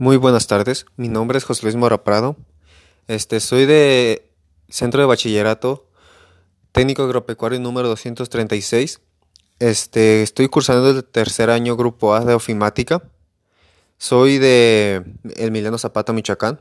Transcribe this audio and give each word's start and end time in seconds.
Muy 0.00 0.16
buenas 0.16 0.46
tardes, 0.46 0.86
mi 0.96 1.08
nombre 1.08 1.36
es 1.36 1.44
José 1.44 1.64
Luis 1.64 1.76
Mora 1.76 2.04
Prado. 2.04 2.34
Este, 3.06 3.38
soy 3.38 3.66
de 3.66 4.30
Centro 4.70 5.02
de 5.02 5.06
Bachillerato 5.06 5.84
Técnico 6.72 7.02
Agropecuario 7.02 7.60
número 7.60 7.86
236. 7.88 9.02
Este, 9.58 10.22
estoy 10.22 10.48
cursando 10.48 10.88
el 10.88 11.04
tercer 11.04 11.50
año 11.50 11.76
Grupo 11.76 12.14
A 12.14 12.24
de 12.24 12.32
Ofimática. 12.32 13.02
Soy 13.98 14.38
de 14.38 15.04
Emiliano 15.36 15.76
Zapata, 15.76 16.14
Michoacán. 16.14 16.58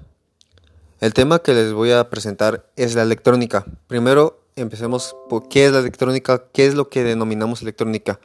El 0.99 1.13
tema 1.13 1.39
que 1.39 1.53
les 1.53 1.71
voy 1.71 1.93
a 1.93 2.09
presentar 2.09 2.69
es 2.75 2.93
la 2.93 3.03
electrónica. 3.03 3.63
Primero 3.87 4.43
empecemos 4.57 5.15
por 5.29 5.47
qué 5.47 5.67
es 5.67 5.71
la 5.71 5.79
electrónica, 5.79 6.43
qué 6.51 6.65
es 6.65 6.75
lo 6.75 6.89
que 6.89 7.05
denominamos 7.05 7.61
electrónica. 7.61 8.19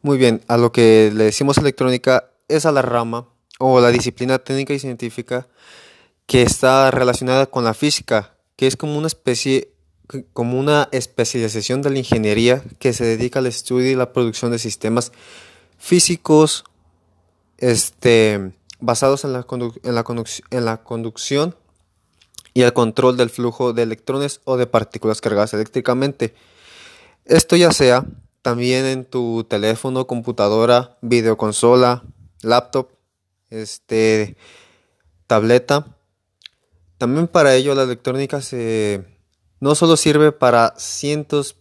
Muy 0.00 0.16
bien, 0.16 0.42
a 0.46 0.56
lo 0.56 0.70
que 0.70 1.10
le 1.12 1.24
decimos 1.24 1.58
electrónica 1.58 2.30
es 2.46 2.66
a 2.66 2.70
la 2.70 2.82
rama 2.82 3.29
o 3.60 3.80
la 3.80 3.90
disciplina 3.90 4.38
técnica 4.38 4.72
y 4.72 4.78
científica 4.78 5.46
que 6.26 6.42
está 6.42 6.90
relacionada 6.90 7.46
con 7.46 7.62
la 7.62 7.74
física, 7.74 8.34
que 8.56 8.66
es 8.66 8.76
como 8.76 8.96
una 8.96 9.06
especie 9.06 9.72
como 10.32 10.58
una 10.58 10.88
especialización 10.90 11.82
de 11.82 11.90
la 11.90 11.98
ingeniería 11.98 12.64
que 12.80 12.92
se 12.92 13.04
dedica 13.04 13.38
al 13.38 13.46
estudio 13.46 13.92
y 13.92 13.94
la 13.94 14.12
producción 14.12 14.50
de 14.50 14.58
sistemas 14.58 15.12
físicos 15.78 16.64
este, 17.58 18.52
basados 18.80 19.24
en 19.24 19.34
la, 19.34 19.46
en 19.84 19.94
la, 19.94 20.04
en 20.50 20.64
la 20.64 20.82
conducción 20.82 21.54
y 22.54 22.62
el 22.62 22.72
control 22.72 23.16
del 23.16 23.30
flujo 23.30 23.72
de 23.72 23.82
electrones 23.82 24.40
o 24.44 24.56
de 24.56 24.66
partículas 24.66 25.20
cargadas 25.20 25.54
eléctricamente. 25.54 26.34
Esto 27.24 27.54
ya 27.54 27.70
sea 27.70 28.04
también 28.42 28.86
en 28.86 29.04
tu 29.04 29.44
teléfono, 29.44 30.06
computadora, 30.06 30.96
videoconsola, 31.02 32.02
laptop, 32.42 32.88
este, 33.50 34.36
tableta. 35.26 35.96
También 36.98 37.28
para 37.28 37.54
ello 37.54 37.74
la 37.74 37.82
electrónica 37.82 38.40
se, 38.40 39.04
no 39.60 39.74
solo 39.74 39.96
sirve 39.96 40.32
para 40.32 40.74
cientos 40.76 41.56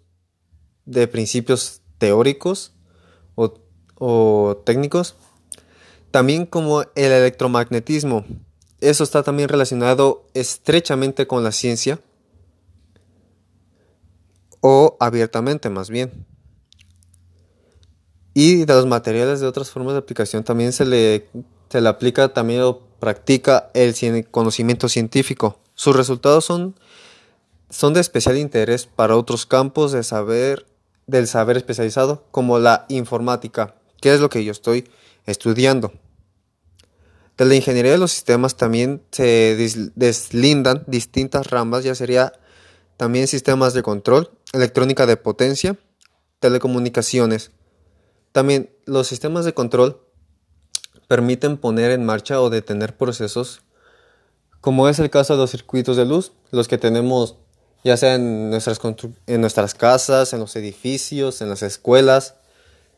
de 0.86 1.08
principios 1.08 1.82
teóricos 1.98 2.74
o, 3.36 3.60
o 3.96 4.62
técnicos, 4.66 5.16
también 6.12 6.46
como 6.46 6.82
el 6.82 7.12
electromagnetismo, 7.12 8.26
eso 8.82 9.04
está 9.04 9.24
también 9.24 9.50
relacionado 9.50 10.26
estrechamente 10.34 11.28
con 11.28 11.44
la 11.44 11.52
ciencia 11.52 12.00
o 14.62 14.98
abiertamente 15.00 15.70
más 15.70 15.90
bien. 15.90 16.26
Y 18.34 18.66
de 18.66 18.74
los 18.74 18.86
materiales 18.86 19.40
de 19.42 19.48
otras 19.48 19.70
formas 19.70 19.94
de 19.94 20.00
aplicación 20.00 20.44
también 20.44 20.72
se 20.72 20.86
le, 20.86 21.28
se 21.70 21.82
le 21.82 21.90
aplica 21.90 22.30
también 22.30 22.62
o 22.62 22.80
practica 23.00 23.70
el 23.74 23.96
conocimiento 24.30 24.90
científico. 24.90 25.60
Sus 25.76 25.96
resultados 25.96 26.46
son, 26.46 26.76
son 27.70 27.94
de 27.94 28.02
especial 28.02 28.38
interés 28.38 28.88
para 28.88 29.16
otros 29.16 29.46
campos 29.46 29.92
del 29.92 30.04
saber 30.04 30.66
especializado, 31.58 32.26
como 32.32 32.60
la 32.60 32.86
informática, 32.90 33.76
que 34.02 34.14
es 34.14 34.20
lo 34.20 34.30
que 34.30 34.44
yo 34.44 34.52
estoy 34.52 34.90
estudiando. 35.26 35.94
De 37.38 37.46
la 37.46 37.56
ingeniería 37.56 37.94
de 37.94 37.98
los 37.98 38.12
sistemas 38.12 38.58
también 38.58 39.02
se 39.12 39.56
deslindan 39.96 40.84
distintas 40.88 41.48
ramas, 41.48 41.86
ya 41.86 41.96
sería 41.96 42.34
también 42.98 43.28
sistemas 43.28 43.74
de 43.74 43.82
control, 43.82 44.32
electrónica 44.52 45.06
de 45.06 45.16
potencia, 45.16 45.78
telecomunicaciones. 46.42 47.52
También 48.34 48.70
los 48.86 49.08
sistemas 49.08 49.46
de 49.46 49.54
control 49.54 50.02
permiten 51.10 51.58
poner 51.58 51.90
en 51.90 52.06
marcha 52.06 52.40
o 52.40 52.52
detener 52.52 52.96
procesos, 52.96 53.62
como 54.62 54.88
es 54.88 55.00
el 55.00 55.10
caso 55.10 55.34
de 55.34 55.40
los 55.40 55.50
circuitos 55.50 55.98
de 55.98 56.06
luz, 56.06 56.34
los 56.52 56.68
que 56.68 56.78
tenemos 56.78 57.36
ya 57.84 57.98
sea 57.98 58.16
en 58.16 58.52
nuestras, 58.52 58.80
en 59.26 59.42
nuestras 59.42 59.74
casas, 59.74 60.34
en 60.34 60.40
los 60.40 60.56
edificios, 60.56 61.42
en 61.42 61.50
las 61.50 61.64
escuelas, 61.64 62.36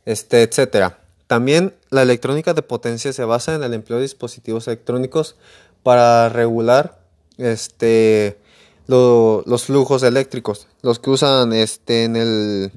este, 0.06 0.44
etcétera. 0.44 1.00
También 1.28 1.74
la 1.90 2.02
electrónica 2.02 2.54
de 2.54 2.64
potencia 2.64 3.14
se 3.14 3.24
basa 3.24 3.56
en 3.56 3.64
el 3.64 3.74
empleo 3.74 4.00
de 4.00 4.04
dispositivos 4.04 4.68
electrónicos 4.68 5.38
para 5.82 6.28
regular 6.28 7.00
este, 7.38 8.38
los 8.88 9.64
flujos 9.64 10.04
eléctricos, 10.04 10.68
los 10.82 11.00
que 11.00 11.12
usan 11.12 11.54
este, 11.54 12.04
en, 12.04 12.18
el, 12.18 12.72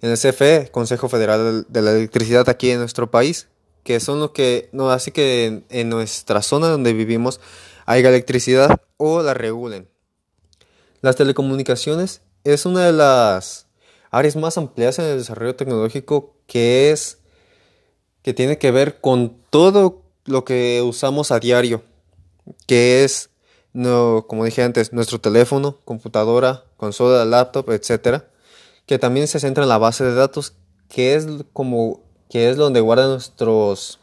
en 0.00 0.10
el 0.10 0.16
CFE, 0.16 0.70
Consejo 0.72 1.10
Federal 1.10 1.66
de 1.68 1.82
la 1.82 1.90
Electricidad 1.90 2.48
aquí 2.48 2.70
en 2.70 2.78
nuestro 2.78 3.10
país, 3.10 3.48
que 3.86 4.00
son 4.00 4.18
lo 4.18 4.32
que 4.32 4.68
no 4.72 4.90
hace 4.90 5.12
que 5.12 5.46
en, 5.46 5.64
en 5.70 5.88
nuestra 5.88 6.42
zona 6.42 6.66
donde 6.66 6.92
vivimos 6.92 7.38
haya 7.86 8.08
electricidad 8.08 8.80
o 8.96 9.22
la 9.22 9.32
regulen. 9.32 9.88
Las 11.02 11.14
telecomunicaciones 11.14 12.20
es 12.42 12.66
una 12.66 12.84
de 12.84 12.92
las 12.92 13.68
áreas 14.10 14.34
más 14.34 14.58
amplias 14.58 14.98
en 14.98 15.04
el 15.04 15.18
desarrollo 15.18 15.54
tecnológico 15.54 16.34
que 16.48 16.90
es 16.90 17.18
que 18.22 18.34
tiene 18.34 18.58
que 18.58 18.72
ver 18.72 19.00
con 19.00 19.36
todo 19.50 20.02
lo 20.24 20.44
que 20.44 20.82
usamos 20.82 21.30
a 21.30 21.38
diario, 21.38 21.84
que 22.66 23.04
es, 23.04 23.30
no, 23.72 24.26
como 24.26 24.44
dije 24.44 24.64
antes, 24.64 24.92
nuestro 24.92 25.20
teléfono, 25.20 25.78
computadora, 25.84 26.64
consola, 26.76 27.24
laptop, 27.24 27.70
etcétera, 27.70 28.28
que 28.84 28.98
también 28.98 29.28
se 29.28 29.38
centra 29.38 29.62
en 29.62 29.68
la 29.68 29.78
base 29.78 30.02
de 30.02 30.14
datos, 30.14 30.54
que 30.88 31.14
es 31.14 31.28
como 31.52 32.05
que 32.28 32.50
es 32.50 32.56
donde 32.56 32.80
guardan 32.80 33.10
nuestros 33.10 33.98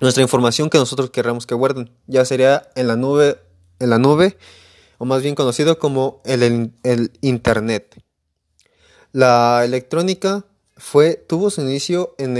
nuestra 0.00 0.22
información 0.22 0.68
que 0.68 0.78
nosotros 0.78 1.10
queremos 1.10 1.46
que 1.46 1.54
guarden, 1.54 1.90
ya 2.06 2.24
sería 2.24 2.68
en 2.74 2.86
la 2.86 2.96
nube, 2.96 3.38
en 3.78 3.90
la 3.90 3.98
nube, 3.98 4.36
o 4.98 5.06
más 5.06 5.22
bien 5.22 5.34
conocido 5.34 5.78
como 5.78 6.20
el, 6.24 6.72
el 6.82 7.12
internet. 7.22 8.02
La 9.12 9.64
electrónica 9.64 10.44
fue, 10.76 11.14
tuvo 11.14 11.48
su 11.48 11.62
inicio 11.62 12.14
en 12.18 12.36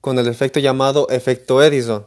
con 0.00 0.18
el 0.18 0.26
efecto 0.26 0.58
llamado 0.58 1.08
efecto 1.10 1.62
Edison, 1.62 2.06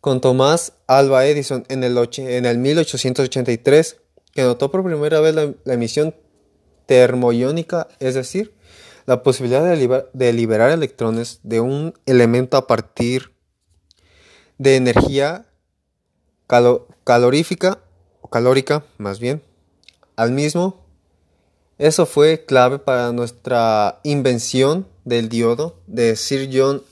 con 0.00 0.20
Tomás 0.20 0.72
Alba 0.86 1.26
Edison 1.26 1.64
en 1.68 1.84
el, 1.84 1.98
en 2.16 2.46
el 2.46 2.58
1883, 2.58 3.96
que 4.32 4.42
notó 4.42 4.70
por 4.70 4.84
primera 4.84 5.20
vez 5.20 5.34
la, 5.34 5.74
emisión 5.74 6.14
termoiónica, 6.86 7.88
es 8.00 8.14
decir, 8.14 8.54
la 9.08 9.22
posibilidad 9.22 9.64
de, 9.64 10.32
liberar 10.34 10.70
electrones 10.70 11.40
de 11.42 11.60
un 11.60 11.94
elemento 12.04 12.58
a 12.58 12.66
partir 12.66 13.32
de 14.58 14.76
energía 14.76 15.46
calorífica 17.04 17.78
o 18.20 18.28
calórica 18.28 18.84
más 18.98 19.18
bien 19.18 19.40
al 20.16 20.32
mismo 20.32 20.84
eso 21.78 22.04
fue 22.04 22.44
clave 22.44 22.80
para 22.80 23.12
nuestra 23.12 23.98
invención 24.02 24.86
del 25.06 25.30
diodo 25.30 25.80
de 25.86 26.14
Sir 26.14 26.50
John 26.52 26.82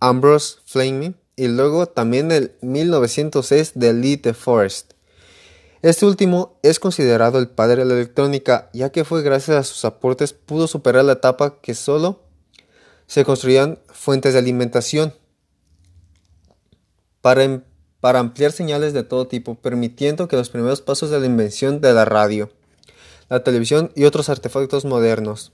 Ambrose 0.00 0.58
Fleming 0.66 1.12
y 1.34 1.48
luego 1.48 1.86
también 1.86 2.30
el 2.30 2.52
1906 2.60 3.72
de 3.74 3.92
Lee 3.94 4.16
de 4.16 4.34
Forest. 4.34 4.93
Este 5.84 6.06
último 6.06 6.58
es 6.62 6.80
considerado 6.80 7.38
el 7.38 7.46
padre 7.46 7.82
de 7.82 7.84
la 7.84 7.92
electrónica, 7.92 8.70
ya 8.72 8.88
que 8.88 9.04
fue 9.04 9.20
gracias 9.22 9.58
a 9.58 9.62
sus 9.64 9.84
aportes 9.84 10.32
pudo 10.32 10.66
superar 10.66 11.04
la 11.04 11.12
etapa 11.12 11.60
que 11.60 11.74
solo 11.74 12.22
se 13.06 13.26
construían 13.26 13.78
fuentes 13.92 14.32
de 14.32 14.38
alimentación 14.38 15.12
para, 17.20 17.44
em, 17.44 17.60
para 18.00 18.18
ampliar 18.18 18.52
señales 18.52 18.94
de 18.94 19.02
todo 19.02 19.26
tipo, 19.26 19.56
permitiendo 19.56 20.26
que 20.26 20.36
los 20.36 20.48
primeros 20.48 20.80
pasos 20.80 21.10
de 21.10 21.20
la 21.20 21.26
invención 21.26 21.82
de 21.82 21.92
la 21.92 22.06
radio 22.06 22.50
la 23.28 23.44
televisión 23.44 23.92
y 23.94 24.04
otros 24.04 24.30
artefactos 24.30 24.86
modernos. 24.86 25.52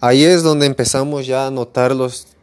Ahí 0.00 0.24
es 0.24 0.42
donde 0.42 0.66
empezamos 0.66 1.28
ya 1.28 1.46
a 1.46 1.52
notar 1.52 1.94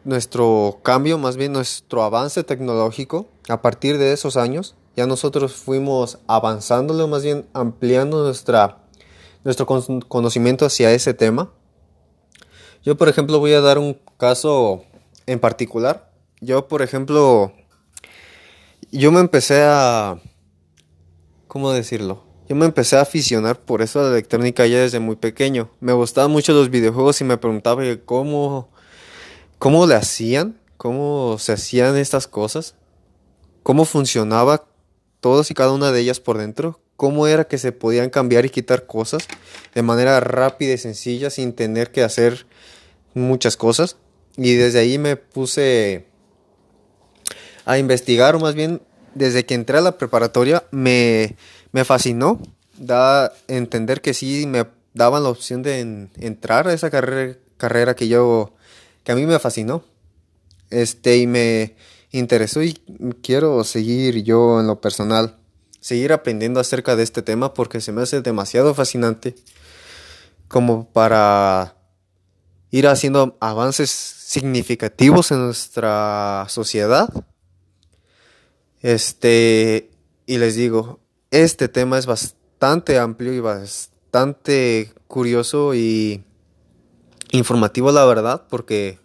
nuestro 0.06 0.80
cambio, 0.82 1.18
más 1.18 1.36
bien 1.36 1.52
nuestro 1.52 2.04
avance 2.04 2.46
tecnológico. 2.46 3.28
A 3.50 3.62
partir 3.62 3.98
de 3.98 4.14
esos 4.14 4.38
años, 4.38 4.78
ya 4.98 5.06
nosotros 5.06 5.54
fuimos 5.54 6.18
avanzándolo, 6.26 7.08
más 7.08 7.22
bien 7.22 7.46
ampliando 7.54 8.24
nuestra, 8.24 8.80
nuestro 9.44 9.68
conocimiento 9.68 10.66
hacia 10.66 10.92
ese 10.92 11.14
tema. 11.14 11.52
Yo, 12.84 12.98
por 12.98 13.08
ejemplo, 13.08 13.38
voy 13.38 13.54
a 13.54 13.62
dar 13.62 13.78
un 13.78 14.00
caso 14.18 14.84
en 15.28 15.40
particular. 15.40 16.12
Yo, 16.42 16.68
por 16.68 16.82
ejemplo, 16.82 17.54
yo 18.92 19.12
me 19.12 19.20
empecé 19.20 19.62
a... 19.62 20.20
¿Cómo 21.48 21.72
decirlo? 21.72 22.24
Yo 22.50 22.56
me 22.56 22.66
empecé 22.66 22.98
a 22.98 23.02
aficionar 23.02 23.60
por 23.60 23.84
eso 23.84 24.00
a 24.00 24.04
la 24.04 24.10
electrónica 24.10 24.66
ya 24.66 24.80
desde 24.80 25.00
muy 25.00 25.16
pequeño. 25.16 25.70
Me 25.80 25.94
gustaban 25.94 26.32
mucho 26.32 26.54
los 26.54 26.72
videojuegos 26.72 27.22
y 27.22 27.24
me 27.24 27.38
preguntaba 27.38 27.84
cómo, 28.04 28.70
cómo 29.60 29.86
le 29.86 29.94
hacían, 29.94 30.60
cómo 30.76 31.38
se 31.38 31.54
hacían 31.54 31.98
estas 31.98 32.26
cosas, 32.26 32.74
cómo 33.62 33.86
funcionaba 33.86 34.66
todas 35.20 35.52
y 35.52 35.54
cada 35.54 35.72
una 35.72 35.92
de 35.92 36.02
ellas 36.02 36.20
por 36.20 36.38
dentro, 36.38 36.80
cómo 36.96 37.28
era 37.28 37.46
que 37.46 37.58
se 37.58 37.72
podían 37.72 38.10
cambiar 38.10 38.46
y 38.46 38.50
quitar 38.50 38.86
cosas 38.86 39.28
de 39.74 39.82
manera 39.82 40.20
rápida 40.20 40.74
y 40.74 40.78
sencilla 40.78 41.30
sin 41.30 41.54
tener 41.54 41.92
que 41.92 42.04
hacer 42.04 42.48
muchas 43.14 43.58
cosas. 43.58 43.98
Y 44.36 44.56
desde 44.56 44.80
ahí 44.80 44.98
me 44.98 45.16
puse 45.16 46.06
a 47.66 47.78
investigar, 47.78 48.36
o 48.36 48.40
más 48.40 48.56
bien 48.56 48.82
desde 49.14 49.46
que 49.46 49.56
entré 49.56 49.78
a 49.78 49.82
la 49.82 49.98
preparatoria 49.98 50.64
me, 50.72 51.36
me 51.72 51.86
fascinó. 51.86 52.42
Da 52.78 53.34
entender 53.48 54.02
que 54.02 54.14
sí 54.14 54.46
me 54.46 54.68
daban 54.94 55.24
la 55.24 55.30
opción 55.30 55.64
de 55.64 55.80
entrar 56.20 56.68
a 56.68 56.74
esa 56.74 56.92
carrera, 56.92 57.38
carrera 57.58 57.96
que 57.96 58.08
yo, 58.08 58.54
que 59.04 59.12
a 59.12 59.16
mí 59.16 59.26
me 59.26 59.40
fascinó. 59.40 59.84
Este, 60.70 61.18
y 61.18 61.28
me 61.28 61.76
interesó 62.18 62.62
y 62.64 62.74
quiero 63.22 63.64
seguir 63.64 64.24
yo 64.24 64.60
en 64.60 64.68
lo 64.68 64.82
personal, 64.82 65.38
seguir 65.80 66.14
aprendiendo 66.14 66.60
acerca 66.60 66.96
de 66.96 67.04
este 67.04 67.22
tema 67.22 67.54
porque 67.54 67.82
se 67.82 67.92
me 67.92 68.02
hace 68.02 68.22
demasiado 68.22 68.74
fascinante 68.74 69.36
como 70.48 70.90
para 70.92 71.76
ir 72.72 72.88
haciendo 72.88 73.38
avances 73.40 73.90
significativos 73.90 75.32
en 75.32 75.46
nuestra 75.46 76.46
sociedad. 76.50 77.10
Este, 78.82 79.92
y 80.26 80.38
les 80.38 80.56
digo, 80.56 81.00
este 81.32 81.68
tema 81.68 81.98
es 81.98 82.06
bastante 82.06 83.00
amplio 83.00 83.34
y 83.34 83.40
bastante 83.40 84.94
curioso 85.08 85.74
y 85.74 86.24
informativo, 87.32 87.92
la 87.92 88.06
verdad, 88.06 88.46
porque 88.50 89.00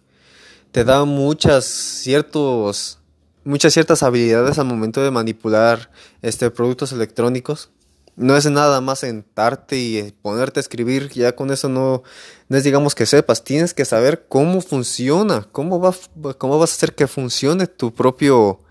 te 0.71 0.83
da 0.83 1.05
muchas 1.05 1.65
ciertos 1.65 2.99
muchas 3.43 3.73
ciertas 3.73 4.03
habilidades 4.03 4.59
al 4.59 4.65
momento 4.65 5.01
de 5.01 5.11
manipular 5.11 5.91
este 6.21 6.49
productos 6.51 6.91
electrónicos 6.91 7.69
no 8.15 8.37
es 8.37 8.49
nada 8.49 8.79
más 8.81 8.99
sentarte 8.99 9.77
y 9.77 10.13
ponerte 10.21 10.59
a 10.59 10.61
escribir, 10.61 11.09
ya 11.09 11.35
con 11.35 11.51
eso 11.51 11.67
no, 11.69 12.03
no 12.47 12.57
es 12.57 12.63
digamos 12.63 12.95
que 12.95 13.05
sepas, 13.05 13.43
tienes 13.43 13.73
que 13.73 13.85
saber 13.85 14.25
cómo 14.29 14.61
funciona, 14.61 15.47
cómo, 15.51 15.79
va, 15.79 15.95
cómo 16.37 16.59
vas 16.59 16.71
a 16.71 16.75
hacer 16.75 16.93
que 16.93 17.07
funcione 17.07 17.67
tu 17.67 17.93
propio, 17.93 18.61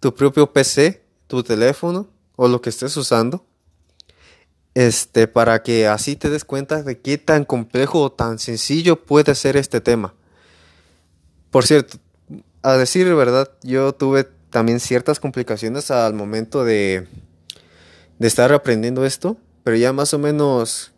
tu 0.00 0.14
propio 0.14 0.52
PC, 0.52 1.04
tu 1.26 1.42
teléfono 1.42 2.08
o 2.34 2.48
lo 2.48 2.60
que 2.60 2.70
estés 2.70 2.96
usando. 2.96 3.44
Este, 4.74 5.26
para 5.26 5.62
que 5.62 5.86
así 5.88 6.16
te 6.16 6.28
des 6.28 6.44
cuenta 6.44 6.82
de 6.82 7.00
qué 7.00 7.16
tan 7.16 7.46
complejo 7.46 8.02
o 8.02 8.12
tan 8.12 8.38
sencillo 8.38 8.96
puede 8.96 9.34
ser 9.34 9.56
este 9.56 9.80
tema. 9.80 10.12
Por 11.50 11.64
cierto, 11.64 11.96
a 12.66 12.76
decir 12.76 13.14
verdad, 13.14 13.48
yo 13.62 13.92
tuve 13.92 14.26
también 14.50 14.80
ciertas 14.80 15.20
complicaciones 15.20 15.92
al 15.92 16.14
momento 16.14 16.64
de, 16.64 17.06
de 18.18 18.26
estar 18.26 18.52
aprendiendo 18.52 19.06
esto, 19.06 19.36
pero 19.62 19.76
ya 19.76 19.92
más 19.92 20.12
o 20.14 20.18
menos 20.18 20.92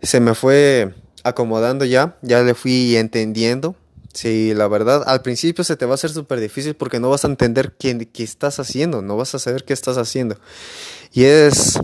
se 0.00 0.20
me 0.20 0.34
fue 0.34 0.94
acomodando 1.24 1.84
ya, 1.84 2.16
ya 2.22 2.42
le 2.42 2.54
fui 2.54 2.96
entendiendo. 2.96 3.76
Sí, 4.14 4.54
la 4.54 4.66
verdad, 4.66 5.04
al 5.06 5.20
principio 5.20 5.62
se 5.62 5.76
te 5.76 5.84
va 5.84 5.92
a 5.92 5.94
hacer 5.96 6.10
súper 6.10 6.40
difícil 6.40 6.74
porque 6.74 7.00
no 7.00 7.10
vas 7.10 7.26
a 7.26 7.28
entender 7.28 7.74
qué, 7.78 8.08
qué, 8.10 8.22
estás 8.22 8.58
haciendo, 8.58 9.02
no 9.02 9.18
vas 9.18 9.34
a 9.34 9.38
saber 9.38 9.64
qué 9.64 9.74
estás 9.74 9.98
haciendo. 9.98 10.38
Y 11.12 11.24
es, 11.24 11.78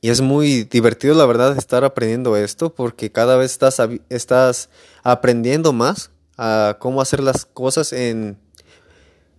y 0.00 0.10
es 0.10 0.20
muy 0.20 0.62
divertido, 0.62 1.16
la 1.16 1.26
verdad, 1.26 1.58
estar 1.58 1.82
aprendiendo 1.84 2.36
esto 2.36 2.72
porque 2.72 3.10
cada 3.10 3.36
vez 3.36 3.50
estás, 3.50 3.80
estás 4.10 4.70
aprendiendo 5.02 5.72
más 5.72 6.10
a 6.36 6.76
cómo 6.78 7.00
hacer 7.00 7.20
las 7.20 7.44
cosas 7.44 7.92
en, 7.92 8.38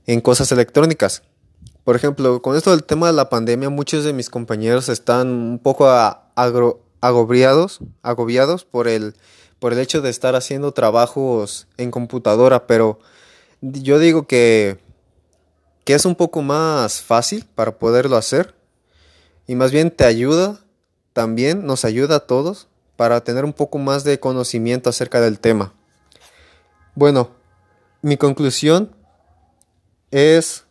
en 0.06 0.22
cosas 0.22 0.52
electrónicas. 0.52 1.24
Por 1.84 1.96
ejemplo, 1.96 2.42
con 2.42 2.56
esto 2.56 2.72
del 2.72 2.84
tema 2.84 3.08
de 3.08 3.14
la 3.14 3.30
pandemia, 3.30 3.70
muchos 3.70 4.04
de 4.04 4.14
mis 4.14 4.30
compañeros 4.30 4.90
están 4.90 5.28
un 5.28 5.60
poco 5.60 5.88
agobiados, 7.02 7.80
agobiados 8.02 8.66
por 8.66 8.88
el, 8.88 9.16
por 9.60 9.74
el 9.74 9.80
hecho 9.80 10.02
de 10.02 10.10
estar 10.10 10.36
haciendo 10.36 10.72
trabajos 10.72 11.68
en 11.78 11.92
computadora, 11.92 12.66
pero 12.66 13.00
yo 13.62 14.00
digo 14.00 14.26
que, 14.26 14.80
que 15.84 15.94
es 15.94 16.06
un 16.06 16.16
poco 16.16 16.42
más 16.42 17.02
fácil 17.02 17.46
para 17.54 17.78
poderlo 17.78 18.18
hacer 18.18 18.56
y 19.48 19.56
más 19.56 19.72
bien 19.72 19.92
te 19.92 20.06
ayuda, 20.06 20.60
también 21.14 21.66
nos 21.68 21.86
ayuda 21.86 22.16
a 22.16 22.20
todos 22.22 22.68
para 22.96 23.24
tener 23.24 23.46
un 23.46 23.54
poco 23.54 23.78
más 23.78 24.04
de 24.04 24.20
conocimiento 24.20 24.90
acerca 24.90 25.22
del 25.22 25.40
tema. 25.40 25.74
Bueno, 26.96 27.30
mi 28.02 28.16
conclusión 28.16 28.96
es 30.12 30.64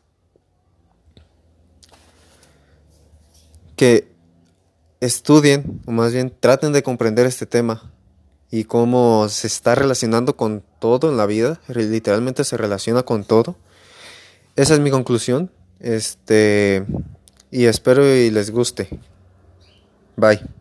que 3.76 4.08
estudien, 5.00 5.82
o 5.86 5.92
más 5.92 6.14
bien 6.14 6.34
traten 6.40 6.72
de 6.72 6.82
comprender 6.82 7.26
este 7.26 7.44
tema 7.44 7.92
y 8.50 8.64
cómo 8.64 9.28
se 9.28 9.46
está 9.46 9.74
relacionando 9.74 10.36
con 10.36 10.62
todo 10.78 11.10
en 11.10 11.18
la 11.18 11.26
vida, 11.26 11.60
literalmente 11.68 12.44
se 12.44 12.56
relaciona 12.56 13.02
con 13.02 13.24
todo. 13.24 13.56
Esa 14.56 14.74
es 14.74 14.80
mi 14.80 14.90
conclusión. 14.90 15.50
Este 15.80 16.86
y 17.50 17.66
espero 17.66 18.06
y 18.06 18.30
les 18.30 18.50
guste. 18.50 18.88
Bye. 20.16 20.54